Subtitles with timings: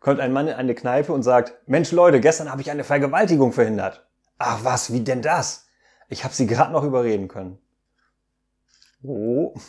[0.00, 3.52] kommt ein Mann in eine Kneipe und sagt, Mensch Leute, gestern habe ich eine Vergewaltigung
[3.52, 4.06] verhindert.
[4.38, 5.66] Ach was, wie denn das?
[6.08, 7.58] Ich habe sie gerade noch überreden können.
[9.02, 9.54] Oh.
[9.54, 9.60] Ne?